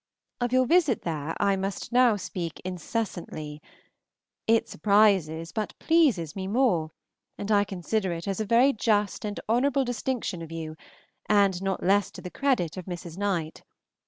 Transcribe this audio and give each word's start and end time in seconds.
Of 0.39 0.51
your 0.51 0.65
visit 0.65 1.03
there 1.03 1.35
I 1.39 1.55
must 1.55 1.91
now 1.91 2.15
speak 2.15 2.59
"incessantly;" 2.65 3.61
it 4.47 4.67
surprises, 4.67 5.51
but 5.51 5.77
pleases 5.77 6.35
me 6.35 6.47
more, 6.47 6.89
and 7.37 7.51
I 7.51 7.63
consider 7.65 8.11
it 8.11 8.27
as 8.27 8.39
a 8.39 8.45
very 8.45 8.73
just 8.73 9.23
and 9.25 9.39
honorable 9.47 9.85
distinction 9.85 10.41
of 10.41 10.51
you, 10.51 10.75
and 11.29 11.61
not 11.61 11.83
less 11.83 12.09
to 12.13 12.21
the 12.23 12.31
credit 12.31 12.77
of 12.77 12.85
Mrs. 12.85 13.15
Knight. 13.15 13.61